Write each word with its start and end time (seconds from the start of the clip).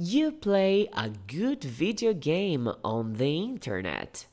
You 0.00 0.30
play 0.30 0.88
a 0.92 1.10
good 1.26 1.64
video 1.64 2.14
game 2.14 2.68
on 2.84 3.14
the 3.14 3.36
internet. 3.36 4.28